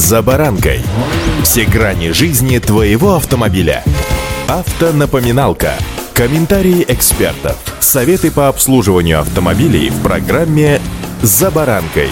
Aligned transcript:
«За 0.00 0.22
баранкой». 0.22 0.80
Все 1.42 1.66
грани 1.66 2.12
жизни 2.12 2.58
твоего 2.58 3.16
автомобиля. 3.16 3.84
Автонапоминалка. 4.48 5.74
Комментарии 6.14 6.86
экспертов. 6.88 7.58
Советы 7.80 8.30
по 8.30 8.48
обслуживанию 8.48 9.20
автомобилей 9.20 9.90
в 9.90 10.02
программе 10.02 10.80
«За 11.20 11.50
баранкой». 11.50 12.08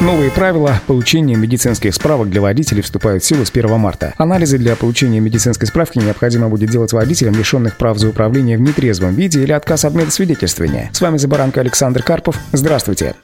Новые 0.00 0.30
правила 0.30 0.80
получения 0.86 1.36
медицинских 1.36 1.94
справок 1.94 2.30
для 2.30 2.40
водителей 2.40 2.80
вступают 2.80 3.22
в 3.22 3.26
силу 3.26 3.44
с 3.44 3.50
1 3.50 3.78
марта. 3.78 4.14
Анализы 4.16 4.56
для 4.56 4.74
получения 4.74 5.20
медицинской 5.20 5.68
справки 5.68 5.98
необходимо 5.98 6.48
будет 6.48 6.70
делать 6.70 6.94
водителям, 6.94 7.34
лишенных 7.34 7.76
прав 7.76 7.98
за 7.98 8.08
управление 8.08 8.56
в 8.56 8.62
нетрезвом 8.62 9.14
виде 9.14 9.42
или 9.42 9.52
отказ 9.52 9.84
от 9.84 9.94
медосвидетельствования. 9.94 10.88
С 10.94 11.00
вами 11.02 11.18
за 11.18 11.28
баранка 11.28 11.60
Александр 11.60 12.02
Карпов. 12.02 12.38
Здравствуйте. 12.52 13.16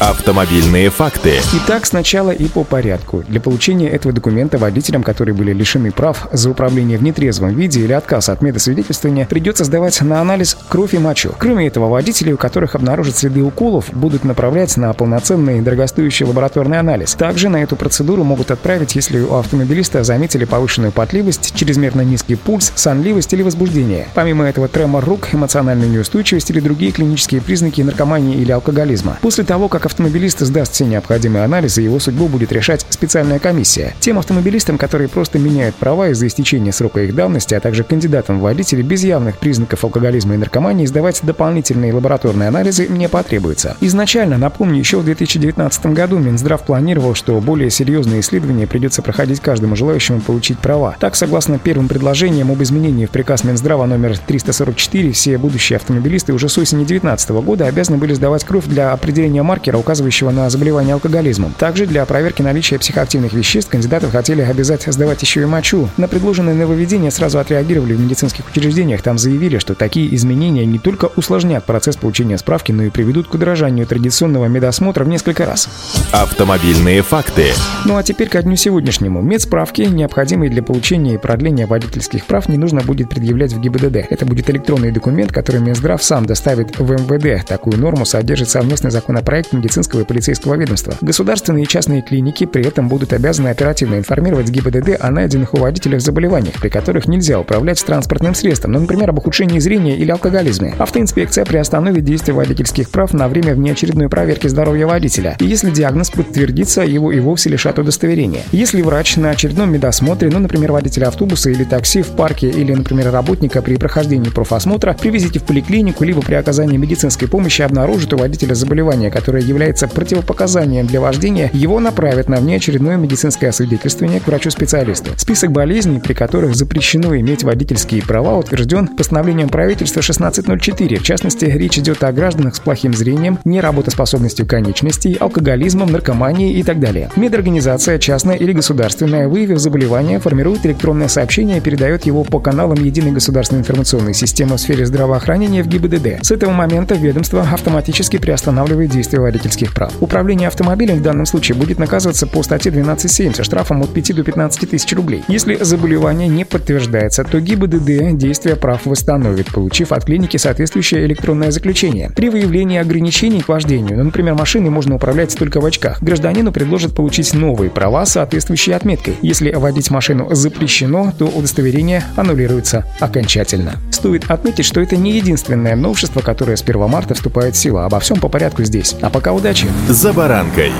Автомобильные 0.00 0.90
факты. 0.90 1.34
Итак, 1.52 1.86
сначала 1.86 2.32
и 2.32 2.46
по 2.46 2.64
порядку. 2.64 3.22
Для 3.28 3.40
получения 3.40 3.88
этого 3.88 4.12
документа 4.12 4.58
водителям, 4.58 5.04
которые 5.04 5.36
были 5.36 5.52
лишены 5.52 5.92
прав 5.92 6.26
за 6.32 6.50
управление 6.50 6.98
в 6.98 7.02
нетрезвом 7.04 7.54
виде 7.54 7.80
или 7.80 7.92
отказ 7.92 8.28
от 8.28 8.42
медосвидетельствования, 8.42 9.24
придется 9.24 9.62
сдавать 9.62 10.00
на 10.02 10.20
анализ 10.20 10.56
кровь 10.68 10.94
и 10.94 10.98
мочу. 10.98 11.32
Кроме 11.38 11.68
этого, 11.68 11.88
водители, 11.88 12.32
у 12.32 12.36
которых 12.36 12.74
обнаружат 12.74 13.16
следы 13.16 13.40
уколов, 13.42 13.86
будут 13.92 14.24
направлять 14.24 14.76
на 14.76 14.92
полноценный 14.92 15.60
дорогостоящий 15.60 16.26
лабораторный 16.26 16.80
анализ. 16.80 17.14
Также 17.14 17.48
на 17.48 17.62
эту 17.62 17.76
процедуру 17.76 18.24
могут 18.24 18.50
отправить, 18.50 18.96
если 18.96 19.20
у 19.20 19.34
автомобилиста 19.36 20.02
заметили 20.02 20.44
повышенную 20.44 20.90
потливость, 20.90 21.54
чрезмерно 21.54 22.00
низкий 22.00 22.34
пульс, 22.34 22.72
сонливость 22.74 23.32
или 23.32 23.42
возбуждение. 23.42 24.08
Помимо 24.14 24.44
этого, 24.44 24.66
тремор 24.66 25.04
рук, 25.04 25.28
эмоциональная 25.32 25.88
неустойчивость 25.88 26.50
или 26.50 26.58
другие 26.58 26.90
клинические 26.90 27.40
признаки 27.40 27.80
наркомании 27.80 28.36
или 28.36 28.50
алкоголизма. 28.50 29.18
После 29.22 29.44
того, 29.44 29.68
как 29.68 29.83
автомобилист 29.86 30.40
сдаст 30.40 30.72
все 30.72 30.84
необходимые 30.84 31.44
анализы, 31.44 31.82
его 31.82 31.98
судьбу 31.98 32.28
будет 32.28 32.52
решать 32.52 32.86
специальная 32.90 33.38
комиссия. 33.38 33.94
Тем 34.00 34.18
автомобилистам, 34.18 34.78
которые 34.78 35.08
просто 35.08 35.38
меняют 35.38 35.74
права 35.74 36.08
из-за 36.08 36.26
истечения 36.26 36.72
срока 36.72 37.02
их 37.02 37.14
давности, 37.14 37.54
а 37.54 37.60
также 37.60 37.84
кандидатам 37.84 38.38
в 38.38 38.42
водители 38.42 38.82
без 38.82 39.04
явных 39.04 39.38
признаков 39.38 39.84
алкоголизма 39.84 40.34
и 40.34 40.38
наркомании, 40.38 40.86
сдавать 40.86 41.20
дополнительные 41.22 41.92
лабораторные 41.92 42.48
анализы 42.48 42.86
не 42.88 43.08
потребуется. 43.08 43.76
Изначально, 43.80 44.38
напомню, 44.38 44.78
еще 44.78 44.98
в 44.98 45.04
2019 45.04 45.86
году 45.86 46.18
Минздрав 46.18 46.62
планировал, 46.62 47.14
что 47.14 47.40
более 47.40 47.70
серьезные 47.70 48.20
исследования 48.20 48.66
придется 48.66 49.02
проходить 49.02 49.40
каждому 49.40 49.76
желающему 49.76 50.20
получить 50.20 50.58
права. 50.58 50.96
Так, 51.00 51.16
согласно 51.16 51.58
первым 51.58 51.88
предложениям 51.88 52.50
об 52.50 52.62
изменении 52.62 53.06
в 53.06 53.10
приказ 53.10 53.44
Минздрава 53.44 53.86
номер 53.86 54.16
344, 54.18 55.12
все 55.12 55.38
будущие 55.38 55.76
автомобилисты 55.76 56.32
уже 56.32 56.48
с 56.48 56.56
осени 56.56 56.84
2019 56.84 57.30
года 57.30 57.66
обязаны 57.66 57.98
были 57.98 58.14
сдавать 58.14 58.44
кровь 58.44 58.66
для 58.66 58.92
определения 58.92 59.42
маркера 59.42 59.73
маркера, 59.74 59.78
указывающего 59.78 60.30
на 60.30 60.50
заболевание 60.50 60.94
алкоголизмом. 60.94 61.52
Также 61.58 61.86
для 61.86 62.04
проверки 62.06 62.42
наличия 62.42 62.78
психоактивных 62.78 63.32
веществ 63.32 63.70
кандидаты 63.70 64.08
хотели 64.08 64.42
обязать 64.42 64.84
сдавать 64.86 65.22
еще 65.22 65.42
и 65.42 65.44
мочу. 65.44 65.88
На 65.96 66.08
предложенное 66.08 66.54
нововведение 66.54 67.10
сразу 67.10 67.38
отреагировали 67.38 67.94
в 67.94 68.00
медицинских 68.00 68.44
учреждениях. 68.48 69.02
Там 69.02 69.18
заявили, 69.18 69.58
что 69.58 69.74
такие 69.74 70.14
изменения 70.14 70.66
не 70.66 70.78
только 70.78 71.06
усложнят 71.16 71.64
процесс 71.64 71.96
получения 71.96 72.38
справки, 72.38 72.72
но 72.72 72.84
и 72.84 72.90
приведут 72.90 73.28
к 73.28 73.34
удорожанию 73.34 73.86
традиционного 73.86 74.46
медосмотра 74.46 75.04
в 75.04 75.08
несколько 75.08 75.46
раз. 75.46 75.68
Автомобильные 76.12 77.02
факты. 77.02 77.46
Ну 77.84 77.96
а 77.96 78.02
теперь 78.02 78.28
ко 78.28 78.42
дню 78.42 78.56
сегодняшнему. 78.56 79.22
Медсправки, 79.22 79.82
необходимые 79.82 80.50
для 80.50 80.62
получения 80.62 81.14
и 81.14 81.18
продления 81.18 81.66
водительских 81.66 82.26
прав, 82.26 82.48
не 82.48 82.58
нужно 82.58 82.82
будет 82.82 83.08
предъявлять 83.08 83.52
в 83.52 83.60
ГИБДД. 83.60 83.96
Это 84.10 84.26
будет 84.26 84.50
электронный 84.50 84.92
документ, 84.92 85.32
который 85.32 85.60
Минздрав 85.60 86.02
сам 86.02 86.26
доставит 86.26 86.78
в 86.78 86.90
МВД. 86.90 87.46
Такую 87.46 87.78
норму 87.78 88.04
содержит 88.04 88.50
совместный 88.50 88.90
законопроект 88.90 89.52
медицинского 89.64 90.00
и 90.00 90.04
полицейского 90.04 90.54
ведомства. 90.54 90.94
Государственные 91.00 91.64
и 91.64 91.66
частные 91.66 92.02
клиники 92.02 92.44
при 92.44 92.66
этом 92.66 92.88
будут 92.88 93.12
обязаны 93.12 93.48
оперативно 93.48 93.96
информировать 93.96 94.50
ГИБДД 94.50 95.00
о 95.00 95.10
найденных 95.10 95.54
у 95.54 95.56
водителях 95.56 96.00
заболеваниях, 96.00 96.60
при 96.60 96.68
которых 96.68 97.08
нельзя 97.08 97.40
управлять 97.40 97.84
транспортным 97.84 98.34
средством, 98.34 98.72
ну, 98.72 98.80
например, 98.80 99.10
об 99.10 99.18
ухудшении 99.18 99.58
зрения 99.58 99.96
или 99.96 100.10
алкоголизме. 100.10 100.74
Автоинспекция 100.78 101.44
приостановит 101.44 102.04
действие 102.04 102.34
водительских 102.34 102.90
прав 102.90 103.14
на 103.14 103.28
время 103.28 103.54
внеочередной 103.54 104.08
проверки 104.08 104.48
здоровья 104.48 104.86
водителя. 104.86 105.36
И 105.40 105.46
если 105.46 105.70
диагноз 105.70 106.10
подтвердится, 106.10 106.82
его 106.82 107.10
и 107.10 107.20
вовсе 107.20 107.48
лишат 107.48 107.78
удостоверения. 107.78 108.42
Если 108.52 108.82
врач 108.82 109.16
на 109.16 109.30
очередном 109.30 109.72
медосмотре, 109.72 110.28
ну, 110.30 110.40
например, 110.40 110.72
водителя 110.72 111.08
автобуса 111.08 111.50
или 111.50 111.64
такси 111.64 112.02
в 112.02 112.08
парке 112.08 112.50
или, 112.50 112.72
например, 112.72 113.10
работника 113.10 113.62
при 113.62 113.76
прохождении 113.76 114.28
профосмотра, 114.28 114.94
привезите 115.00 115.38
в 115.38 115.44
поликлинику 115.44 116.04
либо 116.04 116.20
при 116.20 116.34
оказании 116.34 116.76
медицинской 116.76 117.28
помощи 117.28 117.62
обнаружит 117.62 118.12
у 118.12 118.18
водителя 118.18 118.54
заболевание, 118.54 119.10
которое 119.10 119.42
является 119.54 119.86
противопоказанием 119.86 120.86
для 120.86 121.00
вождения, 121.00 121.48
его 121.52 121.78
направят 121.78 122.28
на 122.28 122.38
внеочередное 122.38 122.96
медицинское 122.96 123.48
освидетельствование 123.48 124.18
к 124.18 124.26
врачу-специалисту. 124.26 125.12
Список 125.16 125.52
болезней, 125.52 126.00
при 126.00 126.12
которых 126.12 126.56
запрещено 126.56 127.16
иметь 127.16 127.44
водительские 127.44 128.02
права, 128.02 128.36
утвержден 128.36 128.88
постановлением 128.88 129.48
правительства 129.48 130.00
1604. 130.00 130.96
В 130.96 131.02
частности, 131.04 131.44
речь 131.44 131.78
идет 131.78 132.02
о 132.02 132.12
гражданах 132.12 132.56
с 132.56 132.60
плохим 132.60 132.94
зрением, 132.94 133.38
неработоспособностью 133.44 134.44
конечностей, 134.44 135.14
алкоголизмом, 135.14 135.92
наркоманией 135.92 136.58
и 136.58 136.64
так 136.64 136.80
далее. 136.80 137.10
Медорганизация, 137.14 137.98
частная 137.98 138.34
или 138.34 138.52
государственная, 138.52 139.28
выявив 139.28 139.58
заболевание, 139.58 140.18
формирует 140.18 140.66
электронное 140.66 141.08
сообщение 141.08 141.58
и 141.58 141.60
передает 141.60 142.06
его 142.06 142.24
по 142.24 142.40
каналам 142.40 142.82
Единой 142.82 143.12
государственной 143.12 143.60
информационной 143.60 144.14
системы 144.14 144.56
в 144.56 144.60
сфере 144.60 144.84
здравоохранения 144.84 145.62
в 145.62 145.68
ГИБДД. 145.68 146.24
С 146.24 146.32
этого 146.32 146.50
момента 146.50 146.96
ведомство 146.96 147.42
автоматически 147.42 148.16
приостанавливает 148.16 148.90
действие 148.90 149.20
водительских 149.44 149.74
прав. 149.74 149.92
Управление 150.00 150.48
автомобилем 150.48 150.98
в 150.98 151.02
данном 151.02 151.26
случае 151.26 151.56
будет 151.56 151.78
наказываться 151.78 152.26
по 152.26 152.42
статье 152.42 152.72
12.7 152.72 153.34
со 153.34 153.44
штрафом 153.44 153.82
от 153.82 153.92
5 153.92 154.16
до 154.16 154.22
15 154.24 154.70
тысяч 154.70 154.92
рублей. 154.94 155.22
Если 155.28 155.56
заболевание 155.62 156.28
не 156.28 156.44
подтверждается, 156.44 157.24
то 157.24 157.40
ГИБДД 157.40 158.16
действие 158.16 158.56
прав 158.56 158.86
восстановит, 158.86 159.52
получив 159.52 159.92
от 159.92 160.04
клиники 160.04 160.36
соответствующее 160.36 161.04
электронное 161.04 161.50
заключение. 161.50 162.10
При 162.16 162.30
выявлении 162.30 162.78
ограничений 162.78 163.42
к 163.42 163.48
вождению, 163.48 163.98
ну, 163.98 164.04
например, 164.04 164.34
машиной 164.34 164.70
можно 164.70 164.94
управлять 164.96 165.36
только 165.36 165.60
в 165.60 165.66
очках, 165.66 166.02
гражданину 166.02 166.52
предложат 166.52 166.94
получить 166.94 167.34
новые 167.34 167.70
права, 167.70 168.06
соответствующие 168.06 168.76
отметкой. 168.76 169.16
Если 169.22 169.52
водить 169.52 169.90
машину 169.90 170.34
запрещено, 170.34 171.12
то 171.18 171.26
удостоверение 171.26 172.04
аннулируется 172.16 172.86
окончательно. 173.00 173.74
Стоит 173.90 174.30
отметить, 174.30 174.64
что 174.64 174.80
это 174.80 174.96
не 174.96 175.12
единственное 175.12 175.76
новшество, 175.76 176.20
которое 176.20 176.56
с 176.56 176.62
1 176.62 176.88
марта 176.88 177.14
вступает 177.14 177.54
в 177.54 177.58
силу. 177.58 177.78
Обо 177.78 178.00
всем 178.00 178.18
по 178.18 178.28
порядку 178.28 178.64
здесь. 178.64 178.96
А 179.00 179.10
пока 179.10 179.33
удачи! 179.34 179.68
«За 179.88 180.12
баранкой». 180.12 180.72